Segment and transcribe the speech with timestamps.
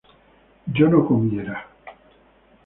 [0.75, 1.55] yo no comiera